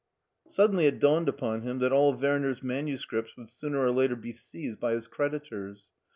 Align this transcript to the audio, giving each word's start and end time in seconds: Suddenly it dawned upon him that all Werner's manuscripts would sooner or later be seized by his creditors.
Suddenly 0.49 0.87
it 0.87 0.97
dawned 0.99 1.29
upon 1.29 1.61
him 1.61 1.77
that 1.77 1.91
all 1.91 2.11
Werner's 2.15 2.63
manuscripts 2.63 3.37
would 3.37 3.51
sooner 3.51 3.85
or 3.85 3.91
later 3.91 4.15
be 4.15 4.31
seized 4.33 4.79
by 4.79 4.93
his 4.93 5.05
creditors. 5.07 5.89